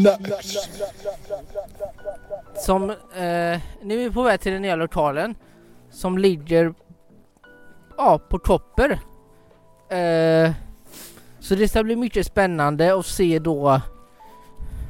[0.00, 0.56] Snacks.
[2.56, 5.34] Som, eh, nu är vi på väg till den nya lokalen
[5.90, 6.74] som ligger
[7.96, 8.90] ja, på Topper.
[9.88, 10.52] Eh,
[11.38, 13.80] så det ska bli mycket spännande att se då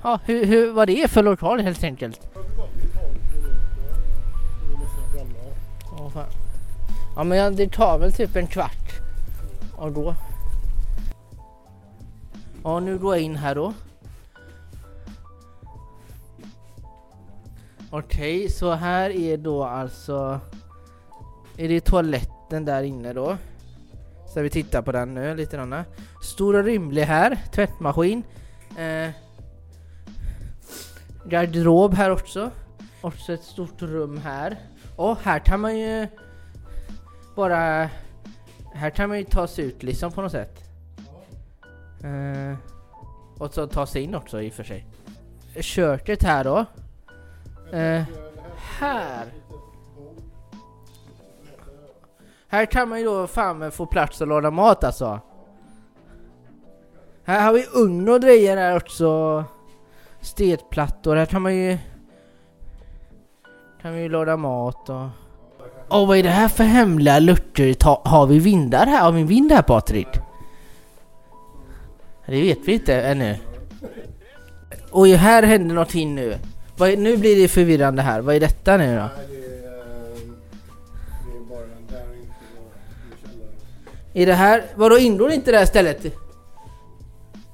[0.03, 2.21] ja, hur, hur, vad det är för lokal helt enkelt.
[6.17, 6.27] Fan.
[7.17, 9.01] Ja men det tar väl typ en kvart.
[9.77, 10.15] Och då.
[12.65, 13.73] Ja nu går jag in här då.
[17.99, 20.41] Okej, så här är då alltså...
[21.57, 23.37] Är det toaletten där inne då?
[24.27, 25.85] Så vi tittar på den nu lite grann.
[26.23, 28.23] Stor och rymlig här, tvättmaskin.
[28.79, 29.11] Eh,
[31.25, 32.51] garderob här också.
[33.01, 34.57] Också ett stort rum här.
[34.97, 36.09] Och här kan man ju
[37.37, 37.91] bara...
[38.75, 40.65] Här kan man ju ta sig ut liksom på något sätt.
[42.05, 42.59] Eh,
[43.39, 44.87] och så ta sig in också i och för sig.
[45.61, 46.67] Köket här då.
[47.73, 48.03] Eh,
[48.79, 49.25] här.
[52.49, 55.21] Här kan man ju då fan få plats att laga mat alltså.
[57.25, 59.45] Här har vi ugn och grejer här också.
[60.21, 61.79] Stekplattor, här kan man ju...
[63.83, 65.07] Kan vi ju laga mat och...
[65.89, 67.73] Åh vad är det här för hemliga luckor?
[67.73, 69.03] Ta- Har vi vindar här?
[69.03, 70.09] Har vi en vind här Patrik?
[72.27, 73.37] Det vet vi inte ännu.
[74.91, 76.39] Oj, här händer någonting nu.
[76.77, 78.21] Vad nu blir det förvirrande här.
[78.21, 79.01] Vad är detta nu då?
[79.01, 79.87] Nej, det är, eh,
[81.27, 82.33] det är bara där inte.
[84.15, 84.65] Är det här...
[84.75, 86.07] Vadå ingår inte det här stället?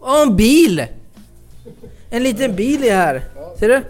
[0.00, 0.86] Åh, en bil!
[2.10, 3.22] En liten bil är här.
[3.58, 3.82] Ser du?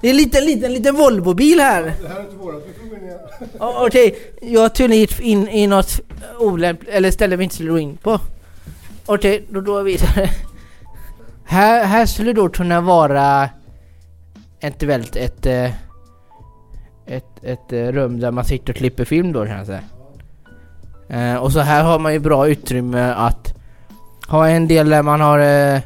[0.00, 1.82] Det är en liten, liten, liten Volvo-bil här.
[1.82, 3.18] Det här är inte vårat, vi får gå in igen.
[3.58, 6.00] Okej, jag tydligen gick in i något
[6.38, 8.20] olämpligt, eller ställe vi inte skulle gå in på.
[9.06, 10.30] Okej, då går vi vidare.
[11.44, 13.48] Här, här skulle då kunna vara
[14.60, 19.80] eventuellt eh, ett, ett, ett, ett rum där man sitter och klipper film då kanske.
[21.08, 23.54] Eh, och så här har man ju bra utrymme att
[24.28, 25.80] ha en del där man har eh,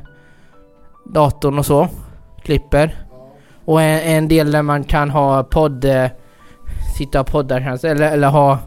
[1.04, 1.88] datorn och så,
[2.42, 2.96] klipper.
[3.64, 6.10] Och en, en del där man kan ha podd, eh,
[6.98, 8.58] sitta och podda kanske, eller, eller ha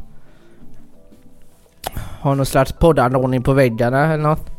[2.25, 4.49] ha någon slags poddanordning på väggarna eller något.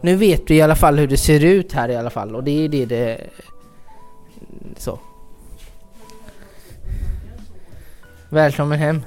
[0.00, 2.44] Nu vet vi i alla fall hur det ser ut här i alla fall och
[2.44, 3.20] det är det det...
[4.76, 4.98] Så.
[8.30, 9.02] Välkommen hem.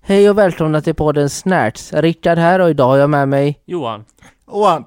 [0.00, 1.92] Hej och välkomna till podden Snärts.
[1.92, 4.04] Rickard här och idag har jag med mig Johan.
[4.46, 4.84] Anton.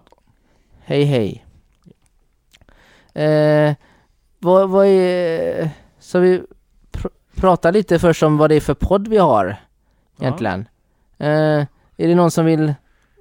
[0.84, 1.45] Hej hej.
[3.13, 3.75] Eh,
[4.39, 5.69] vad, vad är...
[6.00, 6.41] Så vi
[6.91, 9.56] pr pratar lite först om vad det är för podd vi har
[10.19, 10.68] egentligen.
[11.18, 11.28] Eh,
[11.97, 12.73] är det någon som vill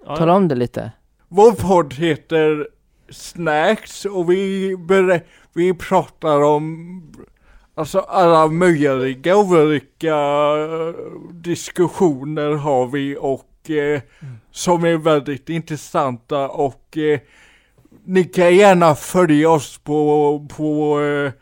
[0.07, 0.93] Ja, tala om det lite?
[1.33, 2.69] Vår podd heter
[3.11, 4.77] Snacks och vi,
[5.55, 7.03] vi pratar om
[7.75, 10.95] alltså alla möjliga olika eh,
[11.33, 14.01] diskussioner har vi och eh,
[14.51, 17.21] som är väldigt intressanta och eh,
[18.05, 21.33] ni kan gärna följa oss på, på eh,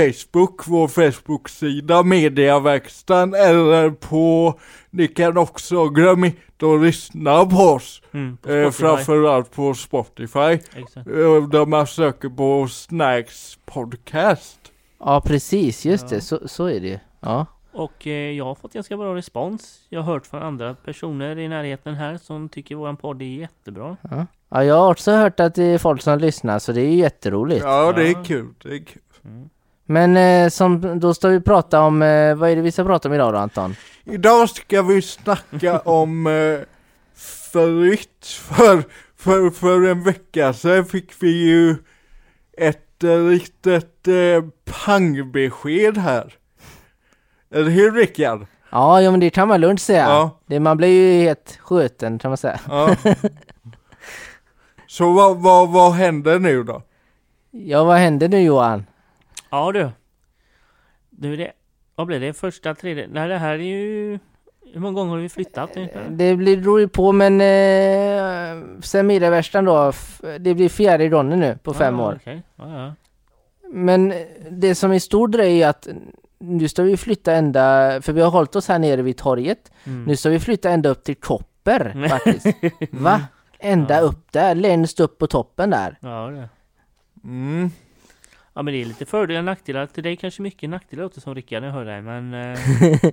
[0.00, 4.54] Facebook, vår Facebook-sida Mediaverkstan eller på,
[4.90, 8.02] ni kan också glömma inte att lyssna på oss.
[8.12, 10.38] Mm, på Eh, framförallt på Spotify.
[10.76, 10.96] Exakt.
[10.96, 14.58] Eh, där man söker på Snacks podcast.
[14.98, 16.16] Ja precis, just Ja.
[16.16, 16.20] det.
[16.20, 17.00] Så, så är det.
[17.20, 17.46] Ja.
[17.72, 19.78] Och eh, jag har fått ganska bra respons.
[19.88, 23.96] Jag har hört från andra personer i närheten här som tycker våran podd är jättebra.
[24.10, 24.26] ja.
[24.48, 27.64] Ja, jag har också hört att det är folk som lyssnar så det är jätteroligt.
[27.64, 28.46] Ja, det är kul.
[28.62, 29.02] Det är kul.
[29.24, 29.48] Mm.
[29.86, 33.08] Men eh, som, då ska vi prata om, eh, vad är det vi ska prata
[33.08, 33.76] om idag då Anton?
[34.04, 36.58] Idag ska vi snacka om eh,
[37.52, 38.26] flytt.
[38.26, 38.84] För,
[39.16, 41.76] för, för en vecka sedan fick vi ju
[42.58, 44.44] ett eh, litet eh,
[44.84, 46.34] pangbesked här.
[47.50, 48.46] Eller hur Rickard?
[48.70, 50.04] Ja, ja men det kan man lugnt säga.
[50.08, 50.40] Ja.
[50.46, 52.60] Det, man blir ju helt skjuten kan man säga.
[52.68, 52.96] Ja.
[54.86, 56.82] Så vad, vad, vad händer nu då?
[57.50, 58.86] Ja, vad händer nu Johan?
[59.50, 59.90] Ja du.
[61.10, 61.52] Nu är det,
[61.94, 62.32] vad blir det?
[62.32, 63.08] Första, tredje?
[63.12, 64.18] Nej det här är ju...
[64.72, 66.06] Hur många gånger har vi flyttat ungefär?
[66.10, 71.40] Det blir, beror ju på men eh, sen Middavärstan då, f- det blir fjärde gången
[71.40, 72.18] nu på fem Ja, år.
[72.20, 72.42] okej.
[72.56, 72.94] Ja, ja.
[73.72, 74.18] Men eh,
[74.50, 75.88] det som är stor grej är att
[76.38, 77.62] nu ska vi flytta ända,
[78.02, 79.72] för vi har hållit oss här nere vid torget.
[79.84, 80.04] Mm.
[80.04, 82.46] Nu ska vi flytta ända upp till Kopper faktiskt.
[82.90, 83.20] Va?
[83.58, 84.00] Ända Ja.
[84.00, 85.98] upp där, längst upp på toppen där.
[86.00, 86.48] Ja, det.
[87.24, 87.70] Mm.
[88.56, 89.86] Ja men det är lite fördelar och nackdelar.
[89.86, 92.34] Till dig kanske mycket nackdelar låter som Rickard när jag hör dig men...
[92.34, 92.58] Eh,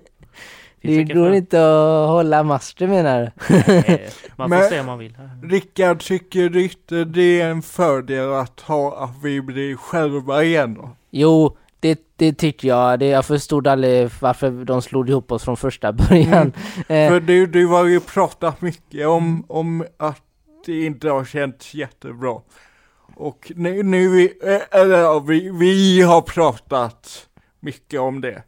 [0.81, 3.31] Det går fram- inte att hålla master menar du?
[3.67, 5.17] Nej, Man får Men- säga om man vill.
[5.43, 10.73] Rickard, tycker du inte det är en fördel att ha att vi blir själva igen
[10.73, 10.89] då?
[11.11, 12.99] Jo, det, det tycker jag.
[12.99, 16.53] Det, jag förstod aldrig varför de slog ihop oss från första början.
[16.77, 20.21] Eh, För du, du har ju pratat mycket om, om att
[20.65, 22.39] det inte har känts jättebra.
[23.15, 27.27] Och nu, nu vi, eh, eller vi, vi har pratat
[27.59, 28.43] mycket om det.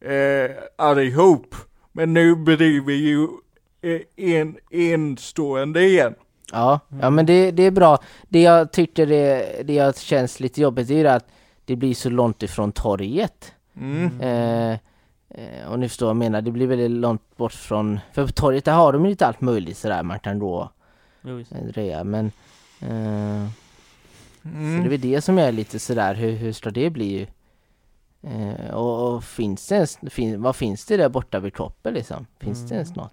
[0.00, 1.54] Eh, allihop.
[1.92, 3.28] Men nu blir vi ju
[3.82, 6.14] eh, en, enstående igen.
[6.52, 7.98] Ja, ja men det, det är bra.
[8.28, 11.26] Det jag tyckte det, det jag känns lite jobbigt är att
[11.64, 13.52] det blir så långt ifrån torget.
[13.76, 14.20] Mm.
[14.20, 14.78] Eh,
[15.30, 18.32] eh, och ni förstår vad jag menar, det blir väldigt långt bort från, för på
[18.32, 20.70] torget där har de ju lite allt möjligt sådär man kan då
[21.22, 22.32] Jo, eh, dreja men
[22.80, 23.48] eh,
[24.88, 25.00] är Mm.
[25.00, 27.28] väl det som är lite sådär, hur, hur ska det bli?
[28.22, 32.26] Eh, och, och finns det ens, fin, vad finns det där borta vid toppen liksom?
[32.40, 32.96] Finns det ens Mm.
[33.02, 33.12] något?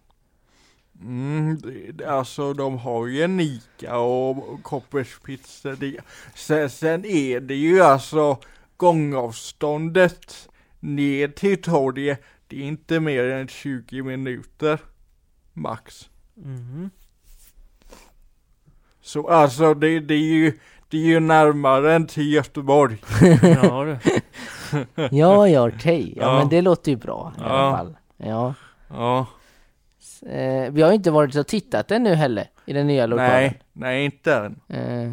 [1.01, 6.01] Mm, det- det- alltså de har ju en Ica och Koppers pizzeria.
[6.35, 8.37] Sen, sen är det ju alltså
[8.77, 10.49] gångavståndet
[10.79, 14.79] ner till torget, det är inte mer än 20 minuter
[15.53, 16.09] max.
[16.33, 16.89] Mhm.
[19.01, 22.97] Så alltså det, det är ju det är ju närmare än till Göteborg.
[23.41, 23.97] Ja du.
[25.11, 26.13] Ja, ja, okej.
[26.17, 26.39] Ja, Ja.
[26.39, 27.45] men det låter ju bra i Ja.
[27.49, 27.97] alla fall.
[28.17, 28.53] Ja.
[28.89, 29.25] Ja,
[30.29, 33.31] Eh, vi har ju inte varit och tittat ännu heller i den nya lokalen.
[33.31, 34.59] nej, nej inte än.
[34.69, 35.03] Eh,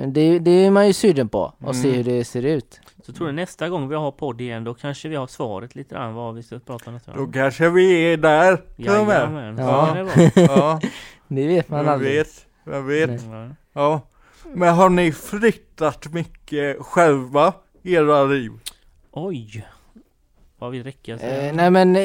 [0.00, 1.96] eh, det, det är man ju sugen på och se Mm.
[1.96, 2.80] hur det ser ut.
[3.06, 5.94] Så tror jag nästa gång vi har podd igen då kanske vi har svaret lite
[5.94, 7.32] grann vad vi ska prata om nästa Då gång.
[7.32, 9.16] kanske vi är där till och med.
[9.16, 9.86] Jajamän, så Ja.
[9.86, 10.30] kan det vara.
[10.58, 10.80] Ja,
[11.28, 12.14] Det vet man vem aldrig.
[12.14, 13.10] vet, vem vet.
[13.28, 13.50] Nej.
[13.72, 14.00] Ja.
[14.54, 18.52] Men har ni flyttat mycket själva i era liv?
[19.10, 19.66] Oj!
[20.58, 21.48] Vad vill räcka säga?
[21.48, 22.02] Eh, nej men eh,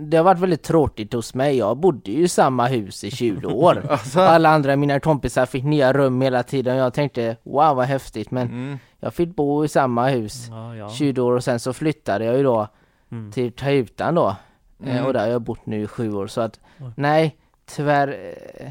[0.00, 1.56] det har varit väldigt tråkigt hos mig.
[1.56, 3.86] Jag bodde ju i samma hus i 20 år.
[3.90, 6.76] Alltså, Alla andra mina kompisar fick nya rum hela tiden.
[6.76, 10.88] Jag tänkte wow vad häftigt men mm, jag fick bo i samma hus Ja, ja.
[10.90, 12.68] 20 år och sen så flyttade jag ju då
[13.12, 13.32] Mm.
[13.32, 14.36] till Tajutan då.
[14.84, 15.06] Eh, Mm.
[15.06, 16.90] och där har jag bott nu i sju år så att Oj.
[16.96, 17.36] nej
[17.66, 18.08] tyvärr
[18.60, 18.70] eh,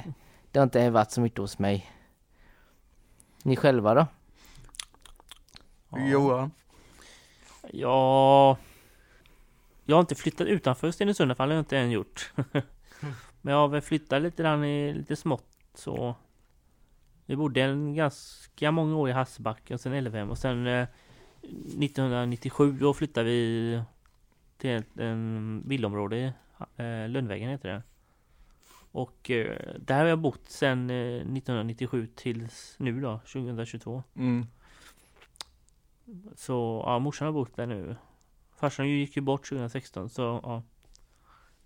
[0.52, 1.86] det har inte varit så mycket hos mig.
[3.45, 4.07] Ni själva då?
[5.97, 6.51] Johan.
[7.71, 8.57] Ja...
[9.83, 12.33] Jag har inte flyttat utanför Stenungsund i alla fall, har jag inte än gjort.
[13.42, 16.15] Men jag har väl flyttat lite grann i lite smått så...
[17.25, 20.88] Vi bodde en ganska många år i Hasselbacken, sen Älvhem och sen eh,
[21.42, 23.81] 1997 då flyttade vi
[24.57, 26.25] till ett en villaområde, i,
[26.75, 27.83] eh, Lönnvägen heter det.
[28.95, 34.03] Och eh, där har jag bott sen eh, 1997 tills nu då, 2022.
[34.15, 34.45] Mm.
[36.36, 37.95] Så ja, morsan har bott där nu.
[38.57, 40.63] Farsan gick ju bort 2016 så ja.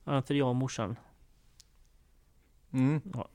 [0.04, 0.96] Annat är jag och morsan.
[2.74, 3.02] Mm.
[3.14, 3.28] Ja.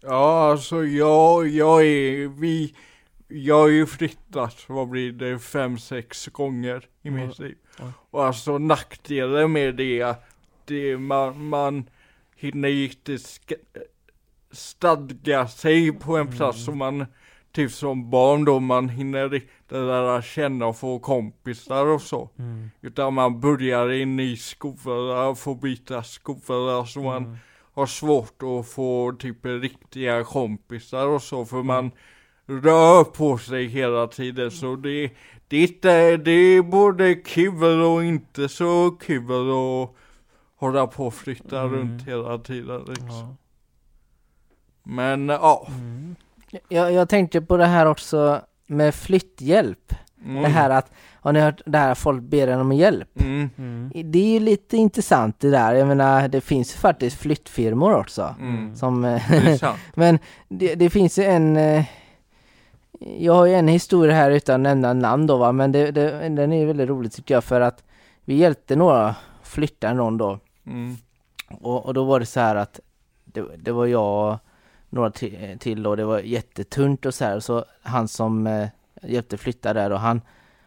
[0.00, 2.74] Ja, alltså jag, jag är, vi,
[3.28, 7.44] jag har ju flyttat, vad blir det, fem, sex gånger i mitt Ja.
[7.44, 7.58] liv.
[7.78, 7.92] Ja.
[8.10, 10.24] Och alltså nackdelen med det är att
[10.64, 11.88] det, man, man
[12.38, 13.54] hinner inte sk-
[14.50, 16.64] stadga sig på en plats Mm.
[16.64, 17.06] som man,
[17.52, 22.30] typ som barn då, man hinner inte lära känna och få kompisar och så.
[22.38, 22.70] Mm.
[22.80, 27.36] Utan man börjar i en ny skola, får byta skola, så man Mm.
[27.74, 31.90] har svårt att få typ riktiga kompisar och så för man
[32.46, 35.10] rör på sig hela tiden så det,
[35.48, 39.94] det, är det är både kul och inte så kul att
[40.58, 41.72] hålla på och flytta Mm.
[41.74, 43.08] runt hela tiden liksom.
[43.10, 43.34] Ja.
[44.82, 45.66] Men ja.
[45.68, 46.16] Mm.
[46.68, 49.94] Jag, jag tänkte på det här också med flytthjälp.
[50.24, 50.42] Mm.
[50.42, 53.20] Det här att, har ni hört det här att folk ber en om hjälp?
[53.20, 53.50] Mm.
[53.58, 53.92] Mm.
[54.12, 55.74] Det är ju lite intressant det där.
[55.74, 58.34] Jag menar det finns ju faktiskt flyttfirmor också.
[58.40, 58.76] Mm.
[58.76, 59.78] Som, eh, Det sant.
[59.94, 61.84] men det, det finns ju en eh,
[63.18, 66.28] Jag har ju en historia här utan att nämna namn då va, men det, det,
[66.28, 67.84] den är väldigt rolig tycker jag för att
[68.24, 70.38] vi hjälpte några flytta någon då
[70.68, 70.96] Mm.
[71.60, 72.80] och, och då var det så här att
[73.24, 74.38] det, det var jag och
[74.90, 75.10] några
[75.58, 78.68] till, och det var jättetunt och så här så han som eh,
[79.02, 80.20] hjälpte flytta där och han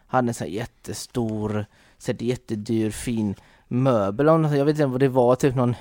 [0.06, 1.66] hade en sån här jättestor,
[1.98, 3.34] så här jättedyr fin
[3.68, 5.74] möbel jag vet inte vad det var, typ någon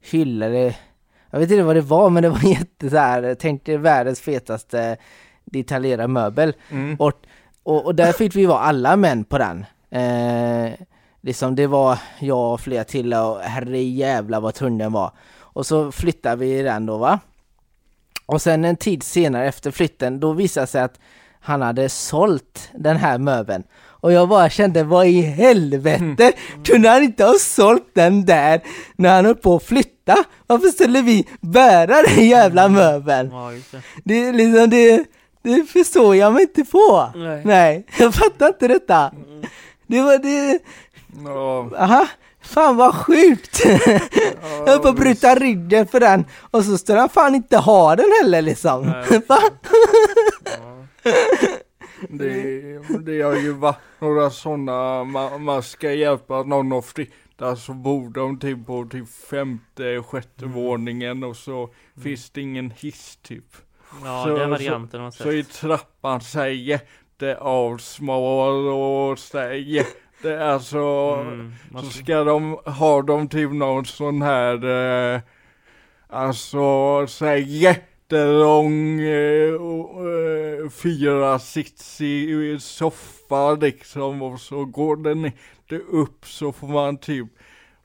[0.00, 0.76] hylla eller
[1.30, 4.20] jag vet inte vad det var men det var jätte så här, tänk dig världens
[4.20, 4.96] fetaste
[5.44, 6.96] detaljerade möbel Mm.
[6.98, 7.12] och,
[7.62, 9.66] och, och där fick vi vara alla män på den.
[9.90, 10.72] Eh,
[11.24, 15.10] liksom det var jag och flera till och herre jävla vad tung den var.
[15.38, 17.18] Och så flyttade vi den då va.
[18.26, 20.98] Och sen en tid senare efter flytten, då visade sig att
[21.40, 23.64] han hade sålt den här möbeln.
[23.84, 26.32] Och jag bara kände, vad i helvete?
[26.64, 28.60] Kunde han inte ha sålt den där
[28.96, 30.16] när han höll på att flytta?
[30.46, 33.30] Varför skulle vi bära den jävla möbeln?
[33.32, 33.82] Ja, just det.
[34.04, 35.04] Det liksom, det,
[35.42, 37.10] det förstår jag mig inte på.
[37.14, 37.42] Nej.
[37.44, 39.12] Nej, jag fattar inte detta.
[39.86, 40.58] Det var det,
[41.24, 42.06] Ja, aha,
[42.40, 43.60] fan vad sjukt.
[44.40, 47.96] Jag höll på att bryta ryggen för den och så skulle han fan inte ha
[47.96, 48.82] den heller liksom.
[48.86, 49.20] Nej.
[49.28, 49.38] Va?
[52.08, 57.72] det, det har ju varit några sådana, man, man ska hjälpa någon att flytta så
[57.72, 61.68] bor de typ på typ femte, sjätte våningen och så
[62.02, 63.44] finns det ingen hiss typ.
[64.04, 65.52] Ja, Så- den varianten har man Så i sett.
[65.54, 69.90] trappan så är jätteavsmal och så är jätte,
[70.24, 70.78] alltså
[71.20, 74.64] Mm, så ska- de, ha de typ någon sån här,
[75.14, 75.20] eh,
[76.08, 85.24] alltså så här jättelång, eh, och, eh, fyra sitsig soffa liksom och så går den
[85.24, 87.26] inte upp så får man typ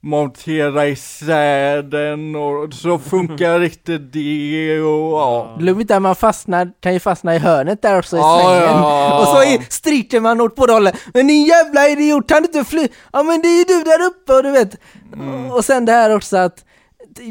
[0.02, 5.56] montera isär den och så funkar inte det och ja.
[5.60, 8.84] Glöm inte att man fastnar, kan ju fastna i hörnet där också i Ja, svängen.
[8.84, 9.20] ja.
[9.22, 10.94] Och så är, striker man åt båda hållen.
[11.14, 12.88] Men din jävla idiot, kan du inte fly?
[13.14, 14.76] Ja men det är ju du där uppe och du vet.
[15.14, 15.52] Mm.
[15.52, 16.66] Och sen det här också att,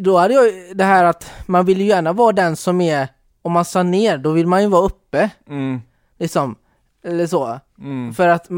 [0.03, 0.45] då hade jag
[0.75, 3.09] det här att man vill ju gärna vara den som är,
[3.43, 5.31] om man sa ner, då vill man ju vara uppe.
[5.51, 5.81] Mm,
[6.19, 6.55] Liksom.
[7.09, 7.61] Eller så.
[7.79, 8.15] mm.
[8.15, 8.49] För att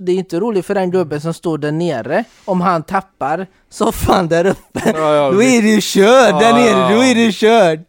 [0.00, 4.28] det är inte roligt för den gubben som står där nere om han tappar soffan
[4.28, 4.92] där uppe.
[4.94, 7.80] Ja, ja, Då är det ju körd där nere, då är det körd.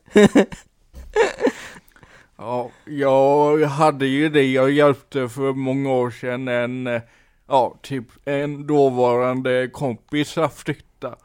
[2.38, 7.01] Ja, jag hade ju det, jag hjälpte för många år sedan en,
[7.48, 11.15] ja, typ en dåvarande kompis att flytta.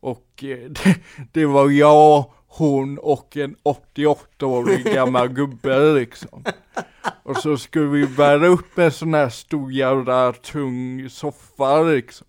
[0.00, 0.96] Och eh, det,
[1.32, 3.56] det var jag, hon och en
[3.96, 6.44] 88-årig gammal gubbe liksom.
[7.22, 12.26] Och så skulle vi bära upp en sån här stor jävla tung soffa liksom.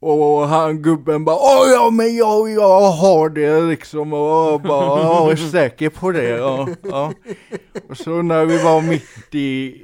[0.00, 5.02] Och han gubben bara Åh ja men jag, jag har det liksom och jag bara
[5.02, 7.12] jag är säker på det ja, ja.
[7.88, 9.82] Och så när vi var mitt i,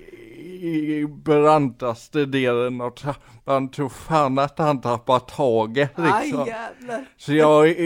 [0.62, 6.42] i brantaste delen av trappan tror fan att han tappade taget liksom.
[6.42, 7.06] Aj jävlar.
[7.16, 7.76] Så jag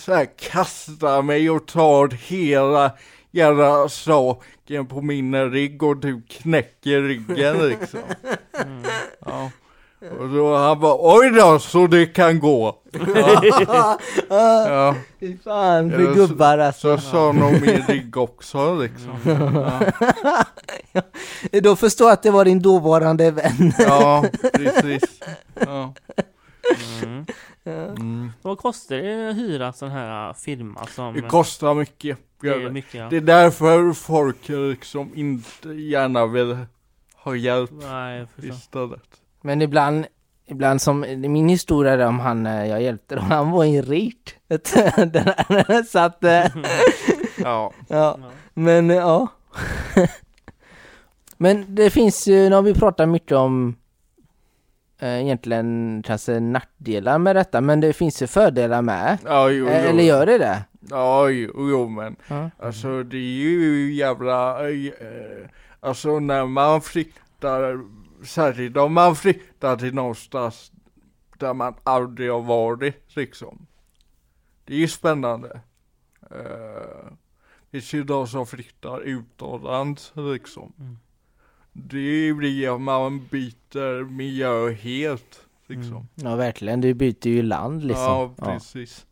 [0.00, 2.92] så här kastar mig och tar hela
[3.30, 8.00] jävla saken på min rygg och typ knäcker ryggen liksom.
[9.20, 9.50] Ja.
[10.18, 12.76] Och då han bara oj då så det kan gå.
[13.14, 14.96] Ja, ja.
[15.20, 16.98] Fy fan för Ja, gubbar alltså.
[16.98, 19.18] så sa nog min rygg också liksom.
[21.50, 23.72] Ja, Då förstår jag att det var din dåvarande vän.
[23.78, 25.20] ja precis.
[25.66, 25.94] Ja.
[27.02, 27.26] Mm.
[27.64, 28.32] Mm.
[28.42, 31.14] Vad kostar det att hyra sån här firma som...
[31.14, 32.18] Det kostar mycket.
[32.40, 33.08] det är mycket, ja.
[33.10, 36.58] Det är därför folk liksom inte gärna vill
[37.14, 39.19] ha hjälp Nej, istället.
[39.42, 40.06] Men ibland,
[40.46, 44.34] ibland som min historia där om han eh, jag hjälpte då, han var rit.
[44.48, 46.18] Den här, Så att,
[47.42, 47.72] Ja.
[47.88, 48.18] ja.
[48.54, 49.28] Men eh, ja.
[51.36, 53.76] Men det finns ju, nu har vi pratat mycket om
[54.98, 59.18] eh, egentligen kanske nackdelar med detta, men det finns ju fördelar med.
[59.24, 59.70] Ja, jo, jo.
[59.70, 60.64] Eller gör det det?
[60.90, 62.50] Ja, jo, jo men Ja.
[62.58, 65.46] alltså det är ju jävla, eh,
[65.80, 67.80] alltså när man flyttar,
[68.22, 70.72] särskilt om man flyttar till någonstans
[71.38, 73.66] där man aldrig har varit liksom.
[74.64, 75.60] Det är ju spännande.
[76.32, 77.12] Uh,
[77.70, 80.72] det finns ju de som flyttar utomlands liksom.
[80.78, 80.98] Mm.
[81.72, 85.96] Det blir att man byter miljö helt liksom.
[85.96, 86.06] Mm.
[86.14, 88.04] Ja verkligen, du byter ju land liksom.
[88.04, 89.06] Ja, precis.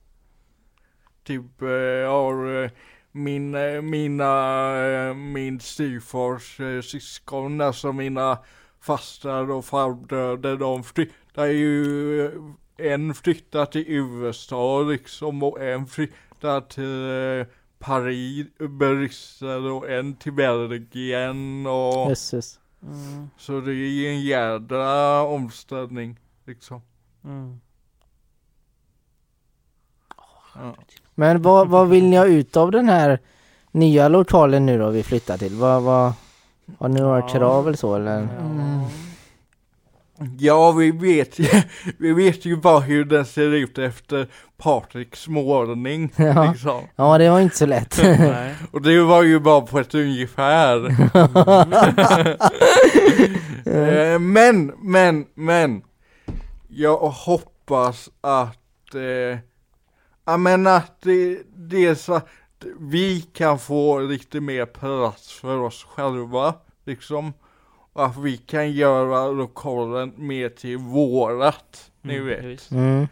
[1.24, 2.70] Typ, eh, har eh,
[3.12, 3.50] min,
[3.90, 8.38] mina, min styvfars eh, syskon, alltså mina
[8.80, 12.32] fastrar och farbröder, de flyttar ju, eh,
[12.76, 20.32] en flyttar till USA liksom och en flyttar till eh, Paris, Bryssel och en till
[20.32, 22.60] Belgien och Jösses.
[22.82, 23.30] Mm.
[23.38, 26.82] så det är ju en jädra omställning liksom.
[27.24, 27.60] Mm.
[30.54, 30.74] Ja.
[31.14, 33.18] Men vad, vad vill ni ha ut av den här
[33.70, 35.54] nya lokalen nu då vi flyttar till?
[35.54, 36.12] Vad, vad,
[36.78, 37.28] har ni några Ja.
[37.28, 38.20] krav eller så eller?
[38.20, 38.88] Ja.
[40.38, 41.46] Ja, vi vet ju,
[41.98, 46.12] vi vet ju bara hur den ser ut efter Patriks målning.
[46.16, 46.50] Ja.
[46.50, 46.80] Liksom.
[46.96, 47.98] Ja det var inte så lätt.
[48.02, 48.54] Nej.
[48.72, 50.86] Och det var ju bara på ett ungefär.
[53.66, 55.82] Eh, men, men, men.
[56.68, 59.38] Jag hoppas att, eh,
[60.26, 62.20] ja men att det, det är så,
[62.80, 67.32] vi kan få lite mer plats för oss själva, liksom.
[67.92, 72.44] Och att vi kan göra lokalen mer till vårat, ni Mm, vet.
[72.44, 72.70] visst.
[72.70, 73.06] Mm.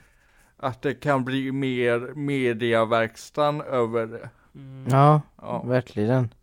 [0.57, 4.29] Att det kan bli mer mediaverkstan över det.
[4.55, 4.87] Mm.
[4.91, 6.35] Ja, Ja, verkligen.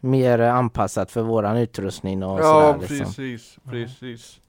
[0.00, 2.98] Mer anpassat för våran utrustning och ja sådär liksom.
[2.98, 3.70] precis, Ja.
[3.70, 4.40] precis.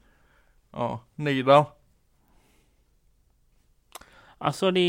[0.72, 1.72] Ja, ni då?
[4.44, 4.80] Alltså det,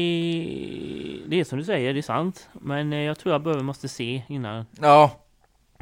[1.26, 2.49] det är som du säger, det är sant.
[2.52, 5.11] Men eh, jag tror jag behöver måste se innan Ja,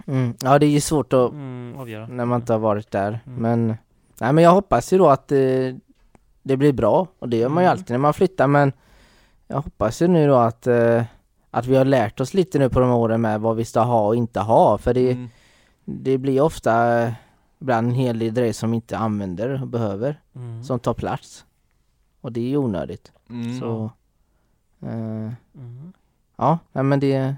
[0.07, 0.35] Mm.
[0.43, 2.07] Ja, det är ju svårt att mm, avgöra.
[2.07, 3.21] när man inte har varit där.
[3.27, 3.43] Mm.
[3.43, 3.67] Men,
[4.21, 5.39] nej, men jag hoppas ju då att eh,
[6.43, 7.07] det blir bra.
[7.19, 7.73] Och det gör man ju Mm.
[7.79, 8.47] alltid när man flyttar.
[8.47, 8.73] Men
[9.49, 11.03] jag hoppas ju nu då att, eh,
[11.51, 14.07] att vi har lärt oss lite nu på de åren med vad vi ska ha
[14.07, 14.79] och inte ha.
[14.79, 15.29] För det, mm.
[15.85, 16.73] det blir ofta
[17.61, 20.21] ibland en hel del grejer som vi inte använder och behöver.
[20.35, 20.65] Mm.
[20.65, 21.45] Som tar plats.
[22.21, 23.13] Och det är ju onödigt.
[23.33, 23.59] Mm.
[23.61, 23.91] Så,
[24.81, 25.93] eh, Mm.
[26.37, 27.37] ja, nej, men det,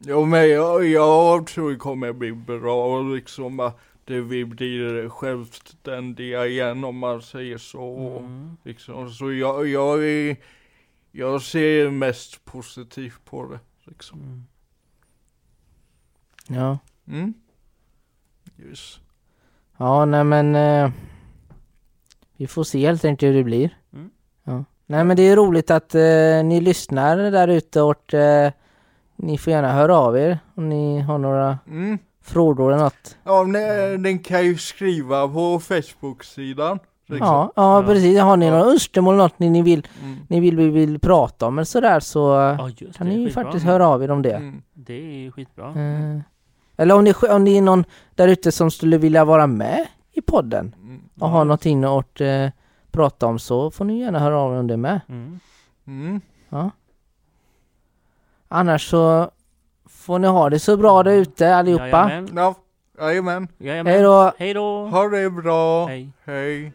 [0.00, 6.46] Jo men jag, jag tror det kommer bli bra liksom att det vi blir självständiga
[6.46, 8.18] igen om man säger så.
[8.18, 8.56] Mm.
[8.62, 9.10] Liksom.
[9.10, 10.36] Så jag, jag, är,
[11.12, 13.60] jag ser mest positivt på det.
[13.84, 14.20] Liksom.
[14.20, 14.44] Mm.
[16.48, 16.78] ja.
[17.06, 17.34] Mm.
[18.58, 19.00] Yes.
[19.76, 20.90] Ja, nej men eh,
[22.38, 23.76] vi får se helt enkelt hur det blir.
[23.94, 24.10] Mm.
[24.44, 24.64] Ja.
[24.86, 26.00] Nej men det är roligt att eh,
[26.44, 28.52] ni lyssnar där ute och eh,
[29.16, 31.98] ni får gärna höra av er om ni har några Mm.
[32.22, 33.16] frågor eller något.
[33.24, 33.58] Ja, ni,
[33.96, 36.78] den kan ju skriva på Facebook-sidan.
[37.08, 37.26] Liksom.
[37.26, 38.20] Ja, ja, precis.
[38.20, 38.52] Har ni Ja.
[38.52, 40.16] några önskemål, något ni, ni vill, Mm.
[40.28, 42.18] ni vill, vill, vill prata om eller sådär så
[42.58, 44.32] Ja, just kan det, ni ju faktiskt höra av er om det.
[44.36, 44.62] Mm.
[44.74, 45.68] Det är skitbra.
[45.68, 46.20] Eh,
[46.76, 50.20] eller om ni, om ni är någon där ute som skulle vilja vara med i
[50.20, 50.87] podden Mm
[51.20, 52.48] och har någonting att eh,
[52.90, 55.00] prata om så får ni gärna höra av er om det med.
[55.08, 55.40] Mm.
[55.86, 56.20] Mm.
[56.48, 56.70] Ja.
[58.48, 59.30] Annars så
[59.86, 61.84] får ni ha det så bra där ute allihopa.
[61.86, 62.28] Jajamän.
[62.36, 62.54] Ja,
[62.98, 63.48] jajamän.
[63.58, 63.92] jajamän.
[63.92, 64.32] Hej då.
[64.38, 64.86] Hej då.
[64.86, 65.86] Ha det bra.
[65.86, 66.12] Hej.
[66.24, 66.72] Hej.